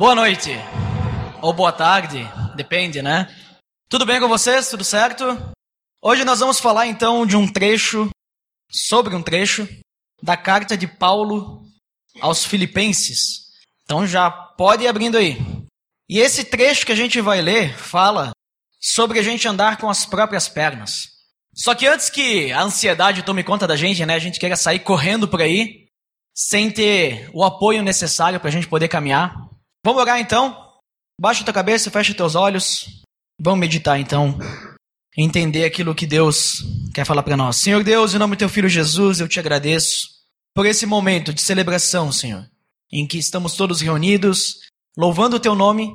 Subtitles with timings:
[0.00, 0.48] Boa noite.
[1.42, 3.28] Ou boa tarde, depende, né?
[3.86, 4.70] Tudo bem com vocês?
[4.70, 5.26] Tudo certo?
[6.02, 8.08] Hoje nós vamos falar então de um trecho,
[8.70, 9.68] sobre um trecho,
[10.22, 11.66] da carta de Paulo
[12.18, 13.50] aos Filipenses.
[13.84, 15.36] Então já pode ir abrindo aí.
[16.08, 18.30] E esse trecho que a gente vai ler fala
[18.80, 21.08] sobre a gente andar com as próprias pernas.
[21.54, 24.78] Só que antes que a ansiedade tome conta da gente, né, a gente queira sair
[24.78, 25.88] correndo por aí,
[26.34, 29.49] sem ter o apoio necessário para a gente poder caminhar,
[29.84, 30.70] Vamos orar então?
[31.18, 33.02] Baixa tua cabeça, fecha teus olhos.
[33.38, 34.38] Vamos meditar então.
[35.16, 36.62] Entender aquilo que Deus
[36.94, 37.56] quer falar para nós.
[37.56, 40.08] Senhor Deus, em nome do teu filho Jesus, eu te agradeço
[40.54, 42.48] por esse momento de celebração, Senhor,
[42.92, 44.60] em que estamos todos reunidos,
[44.96, 45.92] louvando o teu nome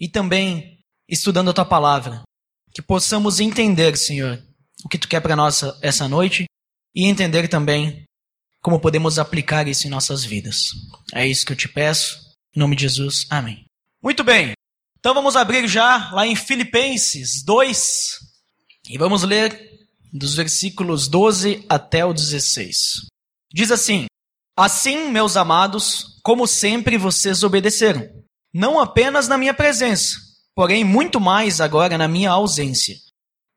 [0.00, 0.78] e também
[1.08, 2.22] estudando a tua palavra.
[2.72, 4.42] Que possamos entender, Senhor,
[4.84, 6.44] o que tu quer para nós essa noite
[6.94, 8.04] e entender também
[8.60, 10.70] como podemos aplicar isso em nossas vidas.
[11.14, 12.27] É isso que eu te peço
[12.58, 13.66] em nome de Jesus, amém.
[14.02, 14.52] Muito bem,
[14.98, 18.18] então vamos abrir já lá em Filipenses 2
[18.90, 19.78] e vamos ler
[20.12, 23.06] dos versículos 12 até o 16.
[23.54, 24.06] Diz assim:
[24.56, 28.08] Assim, meus amados, como sempre vocês obedeceram,
[28.52, 30.16] não apenas na minha presença,
[30.52, 32.96] porém muito mais agora na minha ausência.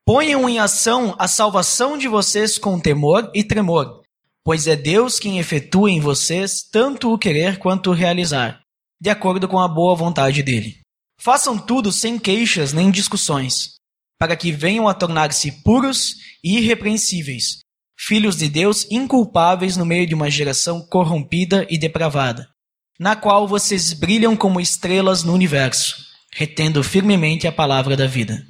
[0.06, 4.00] Ponham em ação a salvação de vocês com temor e tremor,
[4.44, 8.61] pois é Deus quem efetua em vocês tanto o querer quanto o realizar
[9.02, 10.78] de acordo com a boa vontade dele.
[11.20, 13.72] Façam tudo sem queixas nem discussões,
[14.16, 17.58] para que venham a tornar-se puros e irrepreensíveis,
[17.98, 22.48] filhos de Deus inculpáveis no meio de uma geração corrompida e depravada,
[22.96, 25.96] na qual vocês brilham como estrelas no universo,
[26.32, 28.46] retendo firmemente a palavra da vida.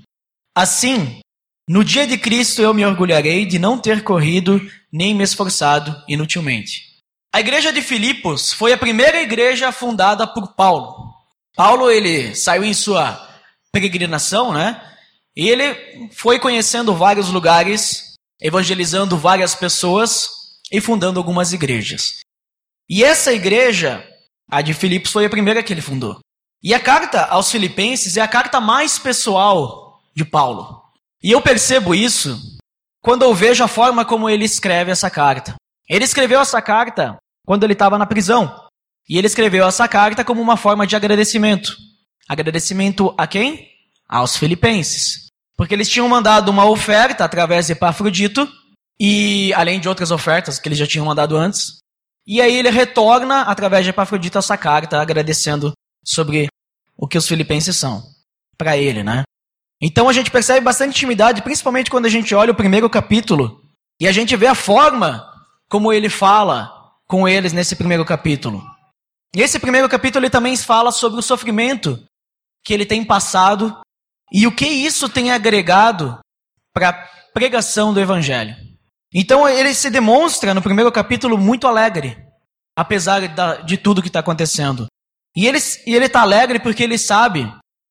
[0.55, 1.19] Assim,
[1.67, 4.61] no dia de Cristo eu me orgulharei de não ter corrido
[4.93, 6.92] nem me esforçado inutilmente.
[7.35, 11.15] A igreja de Filipos foi a primeira igreja fundada por Paulo.
[11.57, 13.27] Paulo ele saiu em sua
[13.73, 14.81] peregrinação, né?
[15.35, 20.29] E ele foi conhecendo vários lugares, evangelizando várias pessoas
[20.71, 22.21] e fundando algumas igrejas.
[22.87, 24.07] E essa igreja,
[24.51, 26.21] a de Filipos, foi a primeira que ele fundou.
[26.63, 30.83] E a carta aos Filipenses é a carta mais pessoal de Paulo.
[31.23, 32.39] E eu percebo isso
[33.01, 35.55] quando eu vejo a forma como ele escreve essa carta.
[35.89, 38.67] Ele escreveu essa carta quando ele estava na prisão.
[39.09, 41.77] E ele escreveu essa carta como uma forma de agradecimento.
[42.29, 43.69] Agradecimento a quem?
[44.09, 45.29] Aos filipenses.
[45.57, 48.49] Porque eles tinham mandado uma oferta através de Epafrodito,
[48.99, 51.79] e além de outras ofertas que eles já tinham mandado antes.
[52.25, 55.73] E aí ele retorna através de Epafrodito essa carta agradecendo
[56.05, 56.47] sobre
[56.97, 58.03] o que os filipenses são
[58.57, 59.25] para ele, né?
[59.81, 63.61] Então a gente percebe bastante intimidade, principalmente quando a gente olha o primeiro capítulo
[64.01, 65.29] e a gente vê a forma
[65.69, 66.82] como ele fala
[67.13, 68.65] com eles nesse primeiro capítulo.
[69.37, 72.03] E esse primeiro capítulo ele também fala sobre o sofrimento
[72.65, 73.79] que ele tem passado
[74.33, 76.19] e o que isso tem agregado
[76.73, 76.93] para a
[77.35, 78.57] pregação do evangelho.
[79.13, 82.17] Então ele se demonstra no primeiro capítulo muito alegre,
[82.75, 83.21] apesar
[83.63, 84.87] de tudo que está acontecendo.
[85.37, 87.47] E ele está alegre porque ele sabe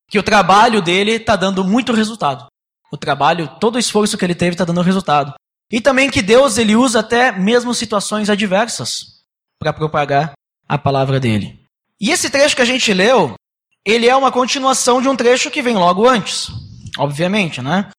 [0.09, 2.47] que o trabalho dele está dando muito resultado.
[2.91, 5.35] O trabalho, todo o esforço que ele teve está dando resultado.
[5.71, 9.10] E também que Deus ele usa até mesmo situações adversas
[9.61, 10.33] para propagar
[10.67, 11.63] a palavra dele.
[11.99, 13.35] E esse trecho que a gente leu,
[13.85, 16.47] ele é uma continuação de um trecho que vem logo antes,
[16.97, 17.91] obviamente, né?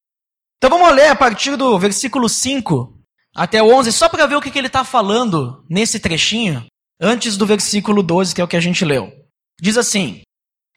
[0.57, 2.99] Então vamos ler a partir do versículo 5
[3.33, 6.65] até o 11, só para ver o que, que ele está falando nesse trechinho,
[6.99, 9.09] antes do versículo 12, que é o que a gente leu.
[9.61, 10.21] Diz assim: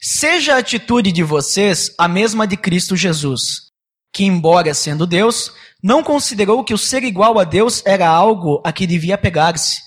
[0.00, 3.70] Seja a atitude de vocês a mesma de Cristo Jesus,
[4.12, 8.72] que, embora sendo Deus, não considerou que o ser igual a Deus era algo a
[8.72, 9.85] que devia pegar-se,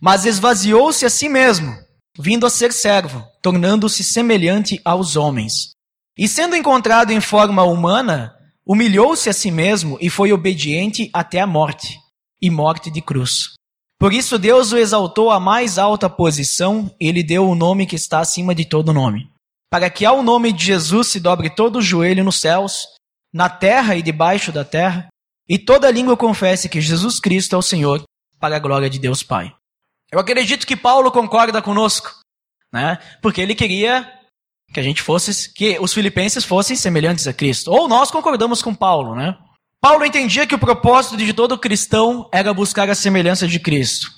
[0.00, 1.76] mas esvaziou-se a si mesmo,
[2.18, 5.72] vindo a ser servo, tornando-se semelhante aos homens.
[6.16, 8.34] E sendo encontrado em forma humana,
[8.66, 11.98] humilhou-se a si mesmo e foi obediente até a morte
[12.40, 13.54] e morte de cruz.
[13.98, 17.96] Por isso Deus o exaltou à mais alta posição e lhe deu o nome que
[17.96, 19.30] está acima de todo nome,
[19.70, 22.86] para que ao nome de Jesus se dobre todo o joelho nos céus
[23.32, 25.08] na terra e debaixo da terra,
[25.48, 28.02] e toda língua confesse que Jesus Cristo é o Senhor,
[28.38, 29.52] para a glória de Deus Pai.
[30.12, 32.10] Eu acredito que Paulo concorda conosco,
[32.72, 32.98] né?
[33.22, 34.10] Porque ele queria
[34.72, 37.70] que a gente fosse, que os filipenses fossem semelhantes a Cristo.
[37.70, 39.36] Ou nós concordamos com Paulo, né?
[39.80, 44.08] Paulo entendia que o propósito de todo cristão era buscar a semelhança de Cristo.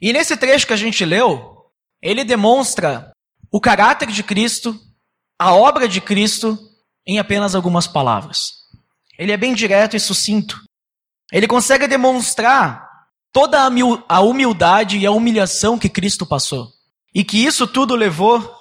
[0.00, 1.56] E nesse trecho que a gente leu,
[2.02, 3.10] ele demonstra
[3.50, 4.78] o caráter de Cristo,
[5.38, 6.58] a obra de Cristo
[7.06, 8.50] em apenas algumas palavras.
[9.18, 10.60] Ele é bem direto e sucinto.
[11.32, 12.85] Ele consegue demonstrar
[13.32, 13.60] toda
[14.08, 16.72] a humildade e a humilhação que Cristo passou.
[17.14, 18.60] E que isso tudo levou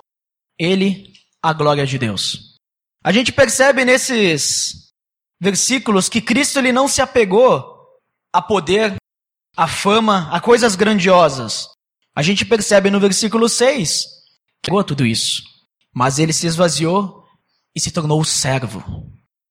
[0.57, 2.55] ele a glória de Deus.
[3.03, 4.91] A gente percebe nesses
[5.39, 7.75] versículos que Cristo ele não se apegou
[8.33, 8.95] a poder,
[9.55, 11.69] a fama, a coisas grandiosas.
[12.15, 14.05] A gente percebe no versículo 6
[14.63, 15.43] que tudo isso,
[15.93, 17.23] mas ele se esvaziou
[17.75, 18.83] e se tornou servo.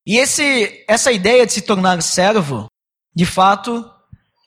[0.07, 2.67] E esse, essa ideia de se tornar servo,
[3.15, 3.89] de fato,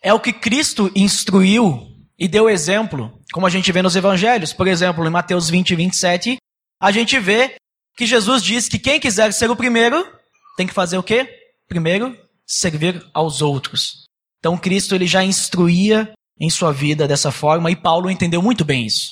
[0.08, 1.86] é o que Cristo instruiu
[2.18, 4.54] e deu exemplo, como a gente vê nos evangelhos.
[4.54, 6.38] Por exemplo, em Mateus 20, 27,
[6.82, 7.56] a gente vê
[7.94, 10.08] que Jesus diz que quem quiser ser o primeiro
[10.56, 11.30] tem que fazer o quê?
[11.68, 14.06] Primeiro, servir aos outros.
[14.40, 18.86] Então Cristo ele já instruía em sua vida dessa forma e Paulo entendeu muito bem
[18.86, 19.12] isso.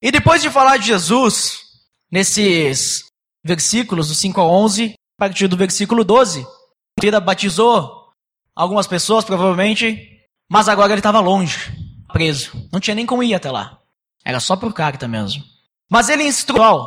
[0.00, 1.58] E depois de falar de Jesus,
[2.08, 3.02] nesses
[3.44, 6.46] versículos do 5 a 11, a partir do versículo 12,
[7.02, 8.12] ele batizou
[8.54, 10.15] algumas pessoas, provavelmente,
[10.48, 11.72] mas agora ele estava longe,
[12.12, 12.68] preso.
[12.72, 13.78] Não tinha nem como ir até lá.
[14.24, 15.44] Era só por carta mesmo.
[15.88, 16.86] Mas ele instruiu.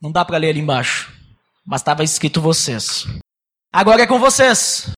[0.00, 1.12] Não dá para ler ali embaixo.
[1.66, 3.06] Mas estava escrito vocês.
[3.72, 4.90] Agora é com vocês.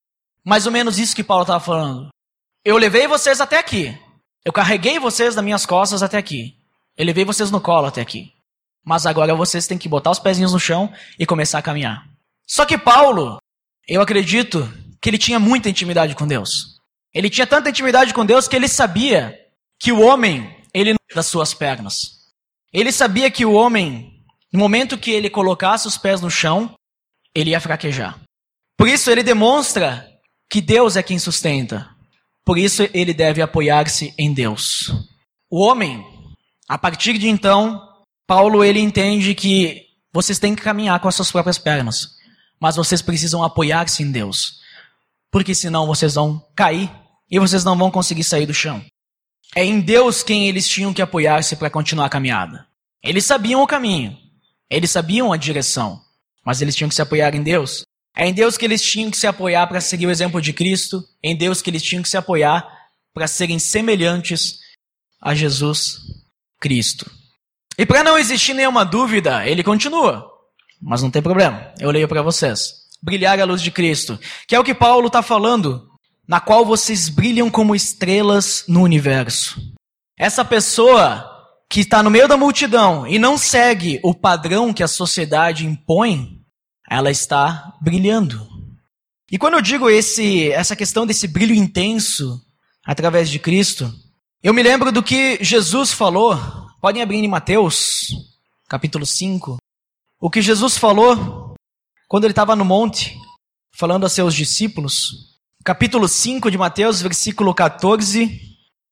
[0.44, 2.08] Mais ou menos isso que Paulo estava falando.
[2.64, 3.98] Eu levei vocês até aqui.
[4.44, 6.56] Eu carreguei vocês nas minhas costas até aqui.
[6.96, 8.32] Eu levei vocês no colo até aqui.
[8.84, 12.08] Mas agora vocês têm que botar os pezinhos no chão e começar a caminhar.
[12.46, 13.38] Só que Paulo,
[13.86, 14.68] eu acredito
[15.00, 16.79] que ele tinha muita intimidade com Deus.
[17.12, 19.38] Ele tinha tanta intimidade com Deus que ele sabia
[19.78, 22.20] que o homem, ele não das suas pernas.
[22.72, 24.22] Ele sabia que o homem,
[24.52, 26.74] no momento que ele colocasse os pés no chão,
[27.34, 28.18] ele ia fraquejar.
[28.76, 30.08] Por isso ele demonstra
[30.50, 31.88] que Deus é quem sustenta.
[32.44, 34.92] Por isso ele deve apoiar-se em Deus.
[35.50, 36.04] O homem,
[36.68, 37.80] a partir de então,
[38.26, 42.10] Paulo ele entende que vocês têm que caminhar com as suas próprias pernas,
[42.60, 44.60] mas vocês precisam apoiar-se em Deus,
[45.30, 46.90] porque senão vocês vão cair
[47.30, 48.84] e vocês não vão conseguir sair do chão.
[49.54, 52.66] É em Deus quem eles tinham que apoiar-se para continuar a caminhada.
[53.02, 54.16] Eles sabiam o caminho,
[54.68, 56.00] eles sabiam a direção,
[56.44, 57.84] mas eles tinham que se apoiar em Deus.
[58.16, 61.02] É em Deus que eles tinham que se apoiar para seguir o exemplo de Cristo,
[61.22, 62.66] é em Deus que eles tinham que se apoiar
[63.14, 64.58] para serem semelhantes
[65.20, 65.98] a Jesus
[66.60, 67.10] Cristo.
[67.78, 70.28] E para não existir nenhuma dúvida, ele continua.
[70.80, 72.80] Mas não tem problema, eu leio para vocês.
[73.02, 75.89] Brilhar a luz de Cristo, que é o que Paulo está falando,
[76.30, 79.60] na qual vocês brilham como estrelas no universo.
[80.16, 81.28] Essa pessoa
[81.68, 86.40] que está no meio da multidão e não segue o padrão que a sociedade impõe,
[86.88, 88.48] ela está brilhando.
[89.28, 92.40] E quando eu digo esse, essa questão desse brilho intenso
[92.86, 93.92] através de Cristo,
[94.40, 96.38] eu me lembro do que Jesus falou
[96.80, 98.06] Podem abrir em Mateus,
[98.68, 99.58] capítulo 5.
[100.18, 101.54] O que Jesus falou
[102.08, 103.18] quando ele estava no monte,
[103.76, 105.29] falando a seus discípulos.
[105.62, 108.40] Capítulo 5 de Mateus, versículo 14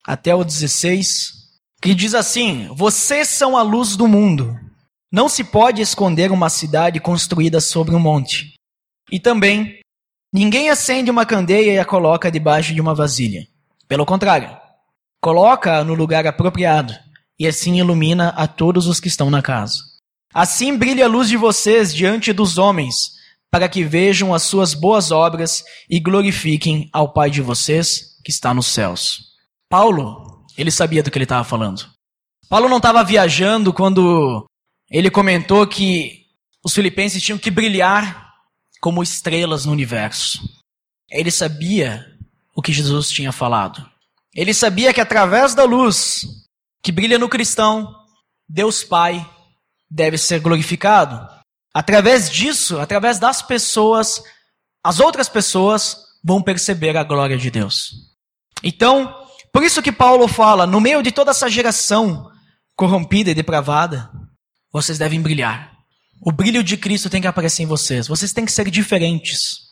[0.06, 1.32] até o 16,
[1.80, 4.54] que diz assim: Vocês são a luz do mundo.
[5.10, 8.52] Não se pode esconder uma cidade construída sobre um monte.
[9.10, 9.80] E também,
[10.30, 13.48] ninguém acende uma candeia e a coloca debaixo de uma vasilha.
[13.88, 14.54] Pelo contrário,
[15.22, 16.92] coloca-a no lugar apropriado
[17.38, 19.76] e assim ilumina a todos os que estão na casa.
[20.34, 23.17] Assim brilha a luz de vocês diante dos homens,
[23.50, 28.52] para que vejam as suas boas obras e glorifiquem ao Pai de vocês que está
[28.52, 29.28] nos céus.
[29.68, 31.88] Paulo, ele sabia do que ele estava falando.
[32.48, 34.46] Paulo não estava viajando quando
[34.90, 36.26] ele comentou que
[36.64, 38.32] os filipenses tinham que brilhar
[38.80, 40.40] como estrelas no universo.
[41.10, 42.06] Ele sabia
[42.54, 43.86] o que Jesus tinha falado.
[44.34, 46.26] Ele sabia que através da luz
[46.82, 47.94] que brilha no cristão,
[48.48, 49.28] Deus Pai
[49.90, 51.37] deve ser glorificado.
[51.74, 54.22] Através disso, através das pessoas,
[54.82, 57.92] as outras pessoas vão perceber a glória de Deus.
[58.62, 59.14] Então,
[59.52, 62.30] por isso que Paulo fala, no meio de toda essa geração
[62.76, 64.10] corrompida e depravada,
[64.72, 65.72] vocês devem brilhar.
[66.20, 68.08] O brilho de Cristo tem que aparecer em vocês.
[68.08, 69.68] Vocês têm que ser diferentes.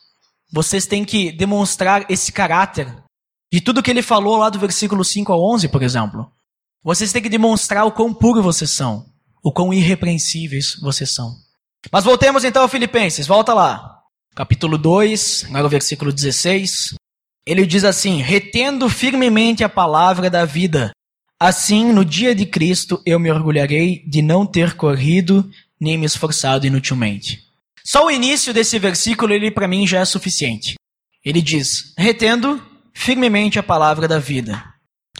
[0.51, 2.87] Vocês têm que demonstrar esse caráter
[3.51, 6.31] de tudo que ele falou lá do versículo 5 ao 11, por exemplo.
[6.83, 9.05] Vocês têm que demonstrar o quão puro vocês são,
[9.43, 11.35] o quão irrepreensíveis vocês são.
[11.91, 14.01] Mas voltemos então a Filipenses, volta lá.
[14.35, 16.95] Capítulo 2, agora versículo 16.
[17.45, 20.91] Ele diz assim: Retendo firmemente a palavra da vida,
[21.39, 26.67] assim no dia de Cristo eu me orgulharei de não ter corrido nem me esforçado
[26.67, 27.43] inutilmente.
[27.83, 30.75] Só o início desse versículo, ele para mim já é suficiente.
[31.23, 32.61] Ele diz: Retendo
[32.93, 34.63] firmemente a palavra da vida.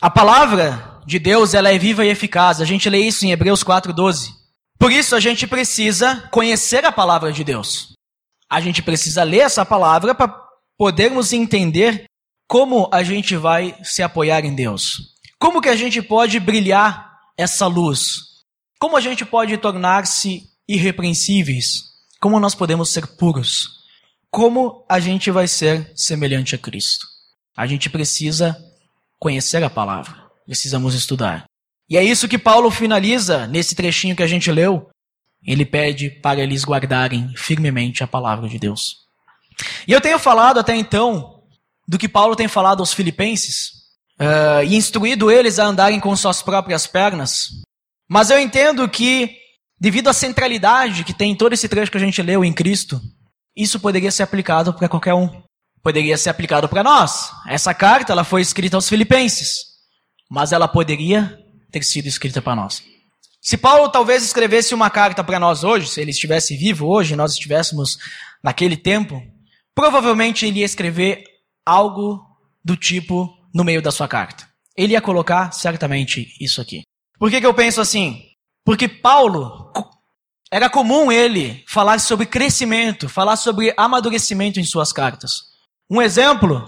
[0.01, 2.59] A palavra de Deus ela é viva e eficaz.
[2.59, 4.36] A gente lê isso em Hebreus 4:12.
[4.79, 7.93] Por isso a gente precisa conhecer a palavra de Deus.
[8.49, 10.33] A gente precisa ler essa palavra para
[10.77, 12.05] podermos entender
[12.47, 15.15] como a gente vai se apoiar em Deus.
[15.39, 18.21] Como que a gente pode brilhar essa luz?
[18.79, 21.83] Como a gente pode tornar-se irrepreensíveis?
[22.19, 23.77] Como nós podemos ser puros?
[24.31, 27.05] Como a gente vai ser semelhante a Cristo?
[27.55, 28.55] A gente precisa
[29.19, 30.15] conhecer a palavra,
[30.45, 31.45] precisamos estudar.
[31.89, 34.89] E é isso que Paulo finaliza nesse trechinho que a gente leu.
[35.45, 39.07] Ele pede para eles guardarem firmemente a palavra de Deus.
[39.87, 41.43] E eu tenho falado até então
[41.87, 43.71] do que Paulo tem falado aos filipenses
[44.19, 47.47] uh, e instruído eles a andarem com suas próprias pernas.
[48.09, 49.37] Mas eu entendo que,
[49.79, 52.99] devido à centralidade que tem em todo esse trecho que a gente leu em Cristo,
[53.55, 55.41] isso poderia ser aplicado para qualquer um.
[55.81, 57.31] Poderia ser aplicado para nós.
[57.47, 59.59] Essa carta ela foi escrita aos filipenses,
[60.29, 61.37] mas ela poderia
[61.79, 62.83] ter sido escrita para nós.
[63.41, 67.33] Se Paulo talvez escrevesse uma carta para nós hoje, se ele estivesse vivo hoje, nós
[67.33, 67.97] estivéssemos
[68.43, 69.21] naquele tempo,
[69.73, 71.23] provavelmente ele ia escrever
[71.65, 72.25] algo
[72.63, 74.47] do tipo no meio da sua carta.
[74.75, 76.81] Ele ia colocar certamente isso aqui.
[77.17, 78.21] Por que, que eu penso assim?
[78.65, 79.71] Porque Paulo,
[80.51, 85.41] era comum ele falar sobre crescimento, falar sobre amadurecimento em suas cartas.
[85.89, 86.67] Um exemplo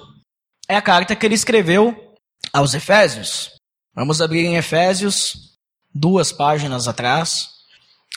[0.68, 2.16] é a carta que ele escreveu
[2.54, 3.52] aos Efésios.
[3.96, 5.58] Vamos abrir em Efésios,
[5.94, 7.50] duas páginas atrás.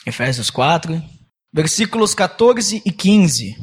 [0.05, 1.01] Efésios 4,
[1.53, 3.55] versículos 14 e 15.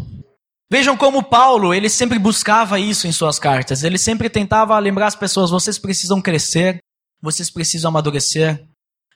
[0.71, 3.83] Vejam como Paulo, ele sempre buscava isso em suas cartas.
[3.83, 6.79] Ele sempre tentava lembrar as pessoas: vocês precisam crescer,
[7.21, 8.64] vocês precisam amadurecer,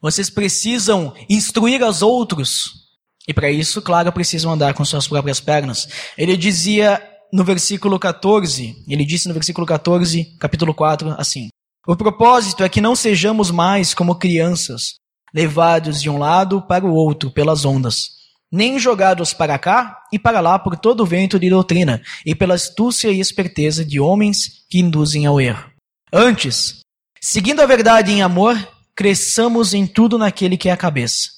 [0.03, 2.85] vocês precisam instruir aos outros.
[3.27, 5.89] E para isso, claro, precisam andar com suas próprias pernas.
[6.19, 11.49] Ele dizia no versículo 14, ele disse no versículo 14, capítulo 4, assim:
[11.87, 14.95] O propósito é que não sejamos mais como crianças,
[15.35, 18.15] levados de um lado para o outro pelas ondas
[18.55, 22.55] nem jogados para cá e para lá por todo o vento de doutrina, e pela
[22.55, 25.69] astúcia e esperteza de homens que induzem ao erro.
[26.13, 26.79] Antes,
[27.21, 28.57] seguindo a verdade em amor,
[28.95, 31.31] cresçamos em tudo naquele que é a cabeça,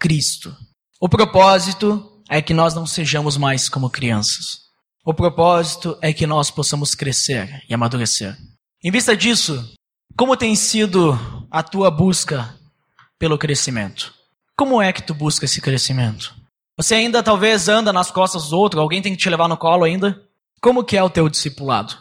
[0.00, 0.52] Cristo.
[1.00, 4.64] O propósito é que nós não sejamos mais como crianças.
[5.06, 8.36] O propósito é que nós possamos crescer e amadurecer.
[8.82, 9.72] Em vista disso,
[10.16, 11.18] como tem sido
[11.50, 12.54] a tua busca
[13.18, 14.14] pelo crescimento?
[14.56, 16.34] Como é que tu busca esse crescimento?
[16.76, 19.84] Você ainda talvez anda nas costas dos outros, alguém tem que te levar no colo
[19.84, 20.20] ainda.
[20.60, 21.96] Como que é o teu discipulado?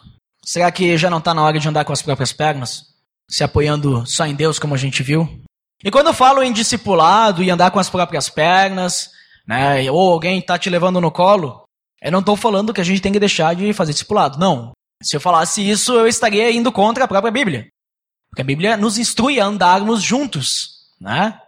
[0.46, 2.84] Será que já não está na hora de andar com as próprias pernas?
[3.30, 5.28] Se apoiando só em Deus, como a gente viu?
[5.84, 9.10] E quando eu falo em discipulado e andar com as próprias pernas,
[9.48, 11.64] né, ou alguém está te levando no colo,
[12.02, 14.38] eu não estou falando que a gente tem que deixar de fazer discipulado.
[14.38, 14.72] Não.
[15.02, 17.68] Se eu falasse isso, eu estaria indo contra a própria Bíblia.
[18.34, 21.40] Porque a Bíblia nos instrui a andarmos juntos, né?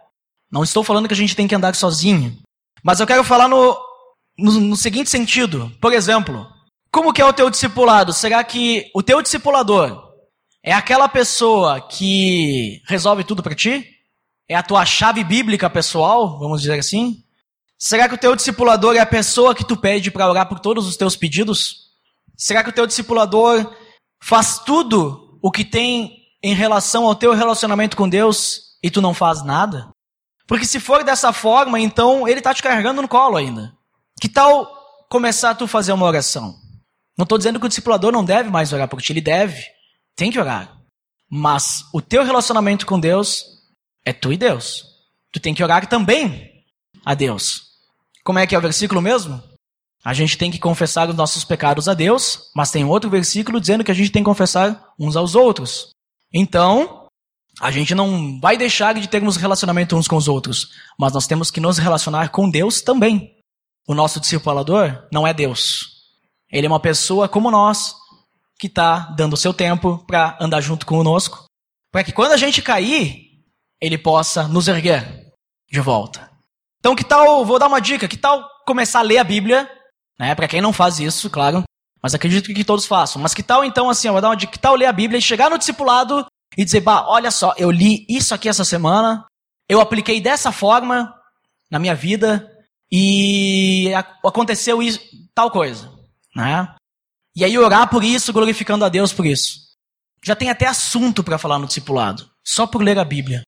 [0.48, 2.38] Não estou falando que a gente tem que andar sozinho.
[2.80, 3.76] Mas eu quero falar no,
[4.38, 5.72] no, no seguinte sentido.
[5.80, 6.46] Por exemplo,
[6.92, 8.12] como que é o teu discipulado?
[8.12, 10.12] Será que o teu discipulador
[10.62, 13.84] é aquela pessoa que resolve tudo para ti?
[14.48, 17.20] É a tua chave bíblica pessoal, vamos dizer assim?
[17.76, 20.86] Será que o teu discipulador é a pessoa que tu pede para orar por todos
[20.86, 21.90] os teus pedidos?
[22.36, 23.74] Será que o teu discipulador
[24.22, 26.15] faz tudo o que tem
[26.46, 29.88] em relação ao teu relacionamento com Deus e tu não faz nada?
[30.46, 33.76] Porque se for dessa forma, então ele está te carregando no colo ainda.
[34.20, 34.72] Que tal
[35.10, 36.54] começar a tu fazer uma oração?
[37.18, 39.60] Não estou dizendo que o discipulador não deve mais orar por ti, ele deve.
[40.14, 40.72] Tem que orar.
[41.28, 43.44] Mas o teu relacionamento com Deus
[44.04, 44.84] é tu e Deus.
[45.32, 46.48] Tu tem que orar também
[47.04, 47.62] a Deus.
[48.22, 49.42] Como é que é o versículo mesmo?
[50.04, 53.82] A gente tem que confessar os nossos pecados a Deus, mas tem outro versículo dizendo
[53.82, 55.95] que a gente tem que confessar uns aos outros.
[56.38, 57.08] Então,
[57.62, 60.68] a gente não vai deixar de termos relacionamento uns com os outros,
[61.00, 63.34] mas nós temos que nos relacionar com Deus também.
[63.88, 65.86] O nosso discipulador não é Deus.
[66.52, 67.94] Ele é uma pessoa como nós,
[68.58, 71.46] que está dando o seu tempo para andar junto conosco,
[71.90, 73.30] para que quando a gente cair,
[73.80, 75.32] ele possa nos erguer
[75.70, 76.30] de volta.
[76.80, 79.70] Então, que tal, vou dar uma dica, que tal começar a ler a Bíblia,
[80.18, 80.34] né?
[80.34, 81.64] Para quem não faz isso, claro,
[82.06, 83.20] mas acredito que todos façam.
[83.20, 85.18] Mas que tal então assim, eu vou dar uma dica, que tal ler a Bíblia
[85.18, 86.24] e chegar no discipulado
[86.56, 89.26] e dizer, bah, olha só, eu li isso aqui essa semana,
[89.68, 91.12] eu apliquei dessa forma
[91.68, 92.48] na minha vida
[92.92, 93.90] e
[94.24, 95.00] aconteceu isso,
[95.34, 95.92] tal coisa,
[96.32, 96.72] né?
[97.34, 99.58] E aí orar por isso, glorificando a Deus por isso.
[100.24, 103.42] Já tem até assunto para falar no discipulado, só por ler a Bíblia,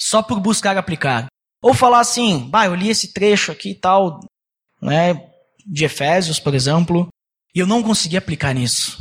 [0.00, 1.26] só por buscar aplicar.
[1.62, 4.20] Ou falar assim, bah, eu li esse trecho aqui e tal,
[4.80, 5.22] né,
[5.66, 7.06] de Efésios, por exemplo,
[7.54, 8.98] e eu não consegui aplicar nisso.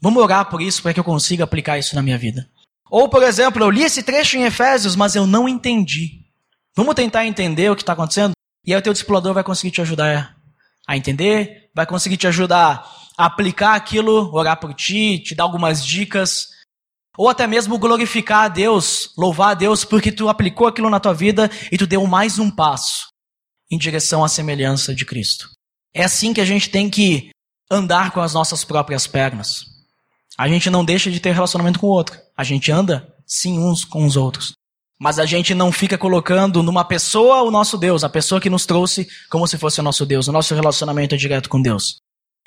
[0.00, 2.48] Vamos orar por isso para que eu consiga aplicar isso na minha vida.
[2.90, 6.24] Ou, por exemplo, eu li esse trecho em Efésios, mas eu não entendi.
[6.74, 8.32] Vamos tentar entender o que está acontecendo?
[8.64, 10.36] E aí o teu discipulador vai conseguir te ajudar
[10.86, 12.84] a entender, vai conseguir te ajudar
[13.16, 16.48] a aplicar aquilo, orar por ti, te dar algumas dicas.
[17.16, 21.12] Ou até mesmo glorificar a Deus, louvar a Deus porque tu aplicou aquilo na tua
[21.12, 23.08] vida e tu deu mais um passo
[23.70, 25.48] em direção à semelhança de Cristo.
[25.94, 27.30] É assim que a gente tem que
[27.70, 29.66] andar com as nossas próprias pernas.
[30.36, 32.18] A gente não deixa de ter relacionamento com o outro.
[32.36, 34.52] A gente anda, sim, uns com os outros.
[34.98, 38.66] Mas a gente não fica colocando numa pessoa o nosso Deus, a pessoa que nos
[38.66, 40.28] trouxe como se fosse o nosso Deus.
[40.28, 41.98] O nosso relacionamento é direto com Deus.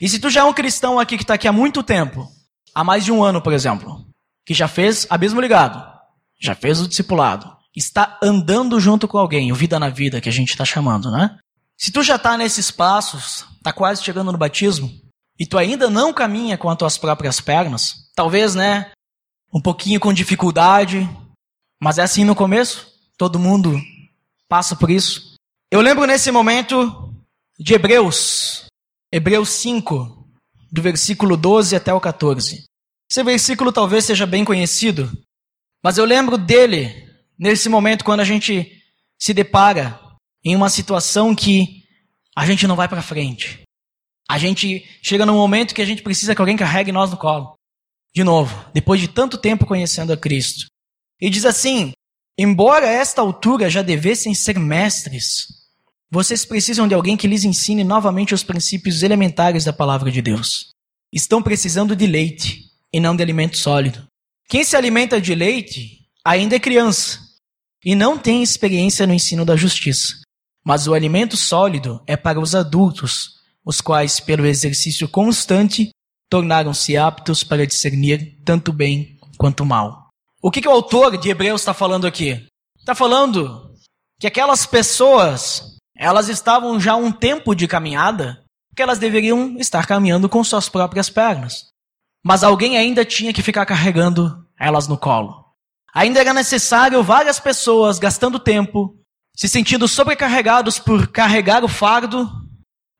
[0.01, 2.27] E se tu já é um cristão aqui que está aqui há muito tempo,
[2.73, 4.05] há mais de um ano, por exemplo,
[4.45, 5.83] que já fez abismo ligado,
[6.39, 10.31] já fez o discipulado, está andando junto com alguém, o vida na vida que a
[10.31, 11.37] gente está chamando, né?
[11.77, 14.91] Se tu já está nesses passos, está quase chegando no batismo,
[15.43, 18.93] e tu ainda não caminha com as tuas próprias pernas, talvez, né,
[19.53, 21.05] um pouquinho com dificuldade,
[21.81, 23.77] mas é assim no começo, todo mundo
[24.47, 25.33] passa por isso.
[25.69, 27.13] Eu lembro nesse momento
[27.59, 28.67] de Hebreus,
[29.11, 30.25] Hebreus 5,
[30.71, 32.63] do versículo 12 até o 14.
[33.11, 35.11] Esse versículo talvez seja bem conhecido,
[35.83, 37.05] mas eu lembro dele
[37.37, 38.81] nesse momento quando a gente
[39.19, 39.99] se depara
[40.41, 41.83] em uma situação que
[42.33, 43.62] a gente não vai para frente.
[44.33, 47.53] A gente chega num momento que a gente precisa que alguém carregue nós no colo.
[48.15, 50.65] De novo, depois de tanto tempo conhecendo a Cristo.
[51.21, 51.91] E diz assim:
[52.35, 55.45] Embora a esta altura já devessem ser mestres,
[56.09, 60.71] vocês precisam de alguém que lhes ensine novamente os princípios elementares da palavra de Deus.
[61.13, 64.07] Estão precisando de leite e não de alimento sólido.
[64.49, 67.19] Quem se alimenta de leite ainda é criança
[67.85, 70.23] e não tem experiência no ensino da justiça.
[70.65, 75.89] Mas o alimento sólido é para os adultos, os quais, pelo exercício constante,
[76.29, 80.09] tornaram-se aptos para discernir tanto bem quanto mal.
[80.41, 82.45] O que, que o autor de Hebreus está falando aqui?
[82.77, 83.73] Está falando
[84.19, 88.43] que aquelas pessoas, elas estavam já um tempo de caminhada,
[88.75, 91.67] que elas deveriam estar caminhando com suas próprias pernas.
[92.25, 95.45] Mas alguém ainda tinha que ficar carregando elas no colo.
[95.93, 98.97] Ainda era necessário várias pessoas gastando tempo,
[99.35, 102.29] se sentindo sobrecarregados por carregar o fardo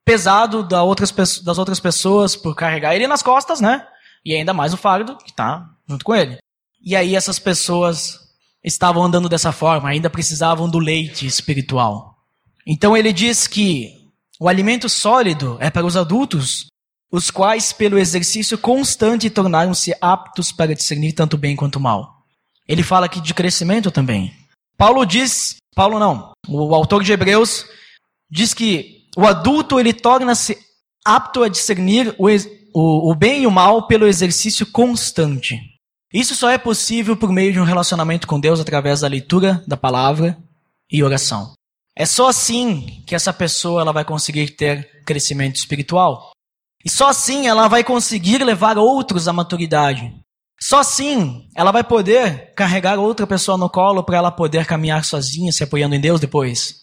[0.06, 3.86] pesado das outras, das outras pessoas por carregar ele nas costas, né?
[4.26, 6.38] E ainda mais o fardo que está junto com ele.
[6.82, 8.20] E aí essas pessoas
[8.64, 12.18] estavam andando dessa forma, ainda precisavam do leite espiritual.
[12.66, 14.04] Então ele diz que
[14.40, 16.68] o alimento sólido é para os adultos,
[17.12, 22.26] os quais, pelo exercício constante, tornaram-se aptos para discernir tanto bem quanto mal.
[22.68, 24.34] Ele fala aqui de crescimento também.
[24.78, 27.66] Paulo diz, Paulo não, o autor de Hebreus
[28.30, 30.58] diz que o adulto ele torna-se
[31.06, 32.28] apto a discernir o,
[32.74, 35.60] o, o bem e o mal pelo exercício constante.
[36.14, 39.76] Isso só é possível por meio de um relacionamento com Deus através da leitura da
[39.76, 40.38] palavra
[40.92, 41.54] e oração.
[41.96, 46.32] É só assim que essa pessoa ela vai conseguir ter crescimento espiritual.
[46.84, 50.14] E só assim ela vai conseguir levar outros à maturidade.
[50.60, 55.52] Só assim ela vai poder carregar outra pessoa no colo para ela poder caminhar sozinha,
[55.52, 56.83] se apoiando em Deus depois.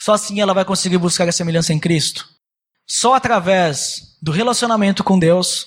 [0.00, 2.28] Só assim ela vai conseguir buscar a semelhança em Cristo.
[2.86, 5.66] Só através do relacionamento com Deus,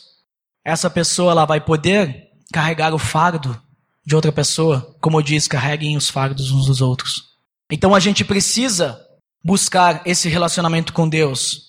[0.63, 3.59] essa pessoa ela vai poder carregar o fardo
[4.05, 7.23] de outra pessoa, como diz, carreguem os fardos uns dos outros.
[7.71, 8.99] Então a gente precisa
[9.43, 11.67] buscar esse relacionamento com Deus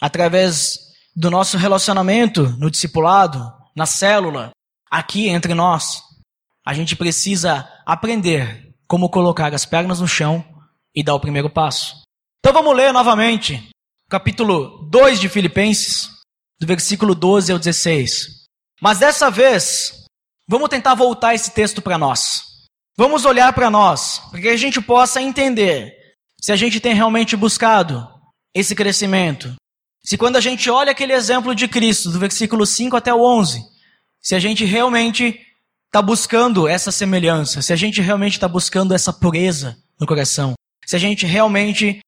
[0.00, 0.78] através
[1.14, 4.50] do nosso relacionamento no discipulado, na célula,
[4.90, 6.02] aqui entre nós.
[6.64, 10.44] A gente precisa aprender como colocar as pernas no chão
[10.94, 12.02] e dar o primeiro passo.
[12.38, 13.70] Então vamos ler novamente,
[14.08, 16.10] capítulo 2 de Filipenses,
[16.60, 18.44] do versículo 12 ao 16.
[18.80, 20.04] Mas dessa vez,
[20.48, 22.42] vamos tentar voltar esse texto para nós.
[22.96, 25.92] Vamos olhar para nós, para que a gente possa entender
[26.40, 28.06] se a gente tem realmente buscado
[28.54, 29.54] esse crescimento.
[30.04, 33.64] Se quando a gente olha aquele exemplo de Cristo, do versículo 5 até o 11,
[34.20, 35.40] se a gente realmente
[35.86, 40.54] está buscando essa semelhança, se a gente realmente está buscando essa pureza no coração,
[40.86, 42.00] se a gente realmente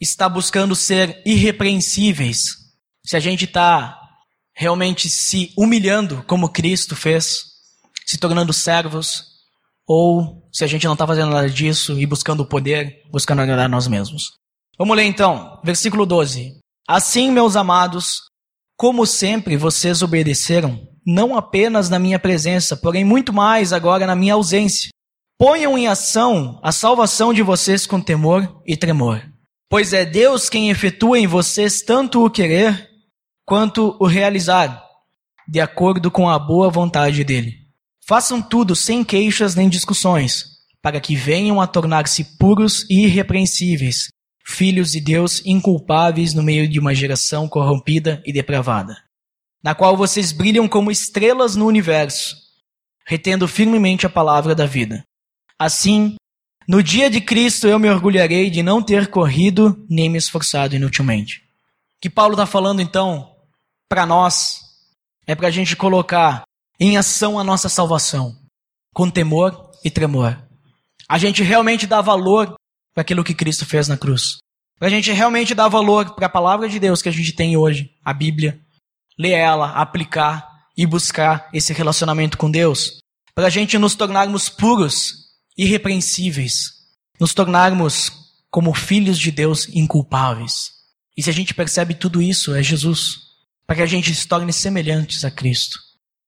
[0.00, 2.44] está buscando ser irrepreensíveis,
[3.04, 3.98] se a gente está
[4.54, 7.42] realmente se humilhando como Cristo fez,
[8.06, 9.32] se tornando servos,
[9.86, 13.68] ou se a gente não está fazendo nada disso e buscando o poder, buscando agradar
[13.68, 14.32] nós mesmos.
[14.78, 16.58] Vamos ler então, versículo 12.
[16.88, 18.22] Assim, meus amados,
[18.76, 24.34] como sempre vocês obedeceram, não apenas na minha presença, porém muito mais agora na minha
[24.34, 24.90] ausência.
[25.44, 29.20] Ponham em ação a salvação de vocês com temor e tremor
[29.68, 32.88] Pois é Deus quem efetua em vocês tanto o querer
[33.44, 34.80] quanto o realizar,
[35.48, 37.56] de acordo com a boa vontade dele.
[38.06, 40.44] Façam tudo sem queixas nem discussões,
[40.80, 44.10] para que venham a tornar-se puros e irrepreensíveis,
[44.46, 48.96] filhos de Deus inculpáveis no meio de uma geração corrompida e depravada,
[49.60, 52.36] na qual vocês brilham como estrelas no universo,
[53.04, 55.04] retendo firmemente a palavra da vida.
[55.62, 56.16] Assim,
[56.66, 61.38] no dia de Cristo eu me orgulharei de não ter corrido nem me esforçado inutilmente.
[61.38, 63.36] O que Paulo está falando então
[63.88, 64.60] para nós
[65.24, 66.42] é para a gente colocar
[66.80, 68.36] em ação a nossa salvação,
[68.92, 70.36] com temor e tremor.
[71.08, 72.56] A gente realmente dá valor
[72.92, 74.38] para aquilo que Cristo fez na cruz.
[74.80, 77.56] Para a gente realmente dar valor para a palavra de Deus que a gente tem
[77.56, 78.60] hoje, a Bíblia,
[79.16, 80.44] ler ela, aplicar
[80.76, 82.98] e buscar esse relacionamento com Deus.
[83.32, 85.21] Para a gente nos tornarmos puros,
[85.56, 86.72] irrepreensíveis,
[87.20, 88.10] nos tornarmos
[88.50, 90.72] como filhos de Deus inculpáveis.
[91.16, 93.32] E se a gente percebe tudo isso, é Jesus.
[93.66, 95.78] Para que a gente se torne semelhantes a Cristo.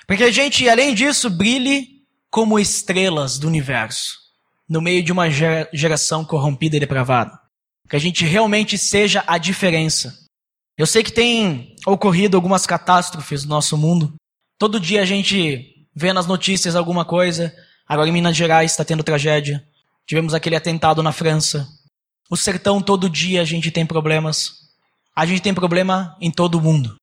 [0.06, 4.18] Para que a gente, além disso, brilhe como estrelas do universo,
[4.68, 7.38] no meio de uma geração corrompida e depravada.
[7.88, 10.14] Que a gente realmente seja a diferença.
[10.76, 14.14] Eu sei que tem ocorrido algumas catástrofes no nosso mundo.
[14.58, 17.54] Todo dia a gente vê nas notícias alguma coisa.
[17.86, 19.66] Agora em Minas Gerais está tendo tragédia.
[20.06, 21.68] Tivemos aquele atentado na França.
[22.30, 24.64] O sertão, todo dia a gente tem problemas.
[25.14, 26.96] A gente tem problema em todo o mundo.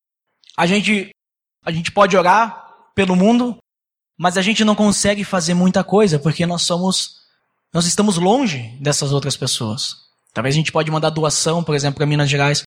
[0.56, 1.10] A gente,
[1.64, 3.56] a gente pode orar pelo mundo,
[4.18, 7.22] mas a gente não consegue fazer muita coisa porque nós somos,
[7.72, 9.96] nós estamos longe dessas outras pessoas.
[10.34, 12.62] Talvez a gente pode mandar doação, por exemplo, para Minas Gerais,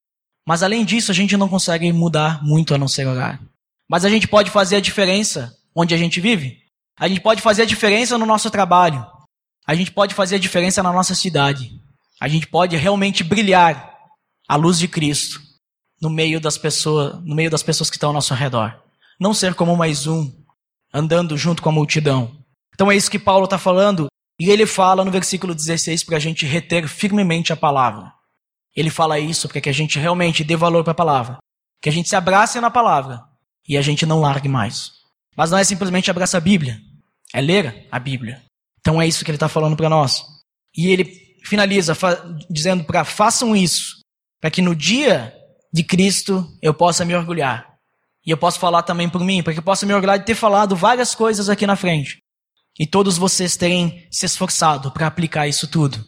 [0.48, 3.42] mas além disso a gente não consegue mudar muito a não ser orar.
[3.88, 6.65] Mas a gente pode fazer a diferença onde a gente vive.
[6.98, 9.06] A gente pode fazer a diferença no nosso trabalho.
[9.68, 11.72] A gente pode fazer a diferença na nossa cidade.
[12.20, 13.94] A gente pode realmente brilhar
[14.48, 15.42] a luz de Cristo
[16.02, 18.82] no meio das pessoas, no meio das pessoas que estão ao nosso redor.
[19.20, 20.32] Não ser como mais um,
[20.94, 22.32] andando junto com a multidão.
[22.74, 24.08] Então é isso que Paulo está falando,
[24.40, 28.14] e ele fala no versículo 16 para a gente reter firmemente a palavra.
[28.76, 31.38] Ele fala isso para que a gente realmente dê valor para a palavra,
[31.82, 33.24] que a gente se abrace na palavra
[33.68, 34.92] e a gente não largue mais.
[35.36, 36.80] Mas não é simplesmente abraçar a Bíblia,
[37.36, 38.42] é ler a Bíblia.
[38.80, 40.24] Então é isso que ele está falando para nós.
[40.76, 41.06] E ele
[41.44, 41.96] finaliza
[42.50, 44.00] dizendo para façam isso,
[44.40, 45.34] para que no dia
[45.72, 47.76] de Cristo eu possa me orgulhar
[48.26, 50.76] e eu posso falar também por mim, porque eu posso me orgulhar de ter falado
[50.76, 52.20] várias coisas aqui na frente.
[52.80, 56.04] E todos vocês terem se esforçado para aplicar isso tudo.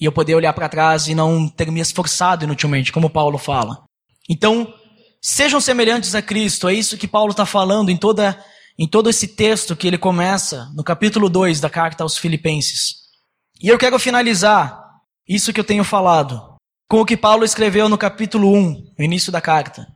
[0.00, 3.84] E eu poder olhar para trás e não ter me esforçado inutilmente, como Paulo fala.
[4.28, 4.74] Então,
[5.22, 6.68] sejam semelhantes a Cristo.
[6.68, 8.38] É isso que Paulo está falando em, toda,
[8.78, 13.02] em todo esse texto que ele começa no capítulo 2 da carta aos Filipenses.
[13.60, 14.80] E eu quero finalizar
[15.28, 16.56] isso que eu tenho falado
[16.88, 19.86] com o que Paulo escreveu no capítulo 1, no início da carta.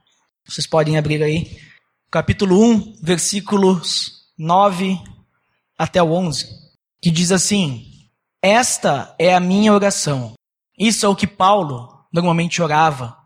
[0.46, 1.58] Vocês podem abrir aí.
[2.10, 4.98] Capítulo 1, versículos 9
[5.78, 6.46] até o 11.
[7.02, 7.84] Que diz assim:
[8.40, 10.34] Esta é a minha oração.
[10.78, 13.16] Isso é o que Paulo normalmente orava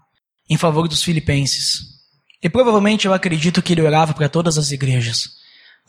[0.48, 2.00] em favor dos filipenses.
[2.42, 5.39] E provavelmente eu acredito que ele orava para todas as igrejas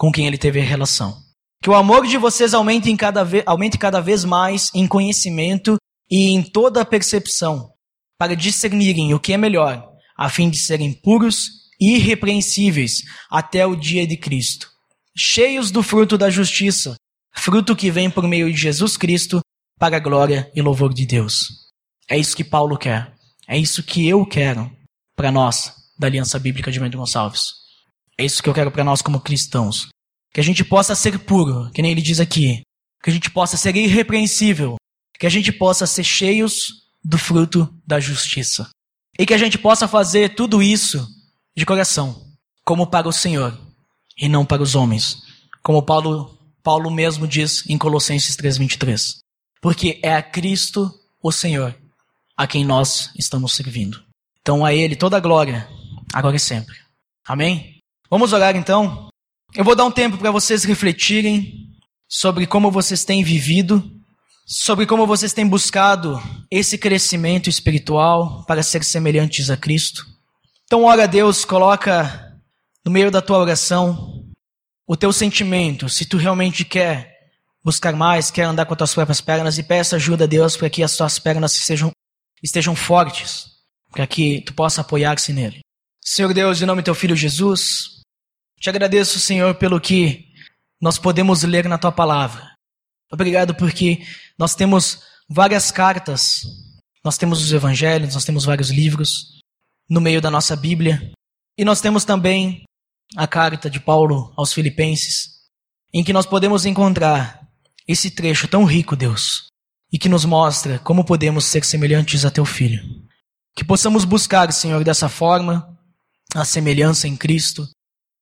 [0.01, 1.15] com quem ele teve relação.
[1.61, 5.77] Que o amor de vocês aumente, cada vez, aumente cada vez mais em conhecimento
[6.09, 7.71] e em toda a percepção,
[8.17, 9.87] para discernirem o que é melhor
[10.17, 14.71] a fim de serem puros e irrepreensíveis até o dia de Cristo,
[15.15, 16.95] cheios do fruto da justiça,
[17.35, 19.39] fruto que vem por meio de Jesus Cristo
[19.77, 21.45] para a glória e louvor de Deus.
[22.09, 23.13] É isso que Paulo quer.
[23.47, 24.67] É isso que eu quero
[25.15, 27.60] para nós da Aliança Bíblica de Mendes Gonçalves.
[28.21, 29.89] É isso que eu quero para nós como cristãos.
[30.31, 32.61] Que a gente possa ser puro, que nem ele diz aqui.
[33.01, 34.75] Que a gente possa ser irrepreensível.
[35.17, 38.69] Que a gente possa ser cheios do fruto da justiça.
[39.17, 41.03] E que a gente possa fazer tudo isso
[41.57, 42.31] de coração,
[42.63, 43.59] como para o Senhor
[44.15, 45.23] e não para os homens,
[45.63, 49.17] como Paulo, Paulo mesmo diz em Colossenses 3:23.
[49.59, 51.75] Porque é a Cristo, o Senhor,
[52.37, 54.03] a quem nós estamos servindo.
[54.41, 55.67] Então a ele toda a glória,
[56.13, 56.77] agora e sempre.
[57.27, 57.80] Amém?
[58.11, 59.09] Vamos orar então.
[59.55, 61.71] Eu vou dar um tempo para vocês refletirem
[62.07, 63.81] sobre como vocês têm vivido
[64.53, 66.21] sobre como vocês têm buscado
[66.51, 70.05] esse crescimento espiritual para ser semelhantes a Cristo.
[70.65, 72.37] Então, ora a Deus, coloca
[72.83, 74.25] no meio da tua oração
[74.85, 77.15] o teu sentimento, se tu realmente quer
[77.63, 80.69] buscar mais, quer andar com as tuas próprias pernas e peça ajuda a Deus para
[80.69, 81.89] que as tuas pernas sejam,
[82.43, 83.45] estejam fortes,
[83.89, 85.61] para que tu possa apoiar-se nele.
[86.03, 88.00] Senhor Deus, em nome do teu filho Jesus,
[88.61, 90.27] te agradeço, Senhor, pelo que
[90.79, 92.55] nós podemos ler na tua palavra.
[93.11, 94.05] Obrigado porque
[94.37, 96.43] nós temos várias cartas,
[97.03, 99.39] nós temos os evangelhos, nós temos vários livros
[99.89, 101.11] no meio da nossa Bíblia.
[101.57, 102.63] E nós temos também
[103.17, 105.39] a carta de Paulo aos Filipenses,
[105.91, 107.41] em que nós podemos encontrar
[107.87, 109.47] esse trecho tão rico, Deus,
[109.91, 112.83] e que nos mostra como podemos ser semelhantes a teu filho.
[113.55, 115.67] Que possamos buscar, Senhor, dessa forma
[116.35, 117.67] a semelhança em Cristo,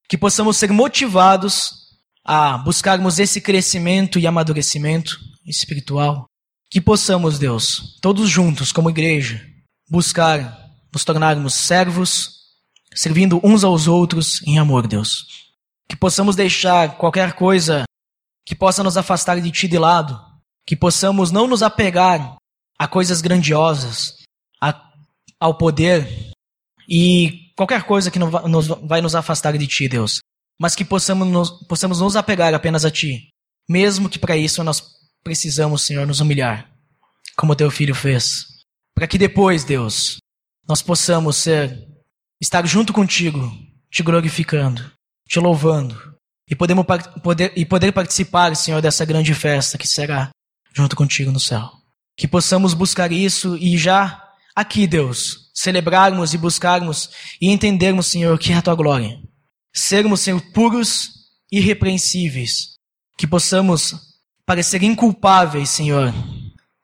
[0.09, 6.25] que possamos ser motivados a buscarmos esse crescimento e amadurecimento espiritual.
[6.71, 9.39] Que possamos, Deus, todos juntos, como igreja,
[9.89, 12.39] buscar nos tornarmos servos,
[12.93, 15.25] servindo uns aos outros em amor, Deus.
[15.87, 17.83] Que possamos deixar qualquer coisa
[18.45, 20.19] que possa nos afastar de Ti de lado,
[20.65, 22.35] que possamos não nos apegar
[22.77, 24.15] a coisas grandiosas,
[24.59, 24.91] a,
[25.39, 26.33] ao poder
[26.87, 30.21] e qualquer coisa que nos, vai nos afastar de Ti, Deus,
[30.57, 33.27] mas que possamos nos, possamos nos apegar apenas a Ti,
[33.67, 34.81] mesmo que para isso nós
[35.21, 36.71] precisamos, Senhor, nos humilhar,
[37.35, 38.45] como Teu Filho fez,
[38.95, 40.19] para que depois, Deus,
[40.65, 41.85] nós possamos ser,
[42.39, 43.51] estar junto contigo,
[43.91, 44.89] te glorificando,
[45.27, 46.15] te louvando,
[46.49, 46.85] e, podemos,
[47.21, 50.29] poder, e poder participar, Senhor, dessa grande festa que será
[50.73, 51.69] junto contigo no céu.
[52.15, 54.23] Que possamos buscar isso e já
[54.55, 57.09] aqui, Deus, celebrarmos e buscarmos
[57.41, 59.21] e entendermos, Senhor, que é a tua glória.
[59.73, 61.11] Sermos, Senhor, puros
[61.51, 62.75] irrepreensíveis.
[63.17, 63.93] Que possamos
[64.45, 66.13] parecer inculpáveis, Senhor,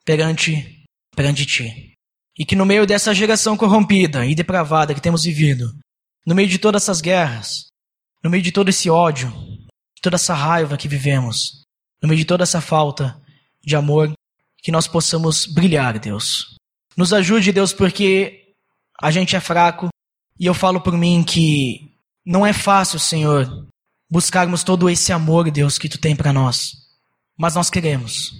[0.03, 0.83] perante,
[1.15, 1.93] perante ti.
[2.37, 5.73] E que no meio dessa geração corrompida e depravada que temos vivido,
[6.25, 7.67] no meio de todas essas guerras,
[8.21, 9.33] no meio de todo esse ódio,
[10.01, 11.63] toda essa raiva que vivemos,
[12.01, 13.17] no meio de toda essa falta
[13.63, 14.11] de amor,
[14.61, 16.57] que nós possamos brilhar, Deus.
[16.97, 18.44] Nos ajude, Deus, porque
[19.01, 19.89] a gente é fraco
[20.39, 23.67] e eu falo por mim que não é fácil, Senhor,
[24.09, 26.73] buscarmos todo esse amor, Deus, que tu tem para nós.
[27.37, 28.31] Mas nós queremos.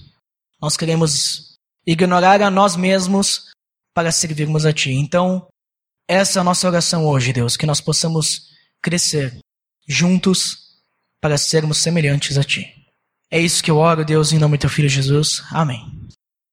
[0.62, 3.52] Nós queremos ignorar a nós mesmos
[3.94, 4.92] para servirmos a Ti.
[4.92, 5.48] Então,
[6.08, 8.50] essa é a nossa oração hoje, Deus, que nós possamos
[8.82, 9.40] crescer
[9.88, 10.58] juntos
[11.22, 12.74] para sermos semelhantes a Ti.
[13.32, 15.44] É isso que eu oro, Deus, em nome do Teu Filho Jesus.
[15.52, 15.95] Amém.